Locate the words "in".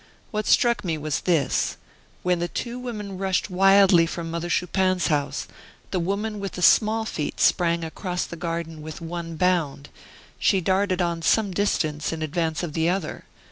12.11-12.23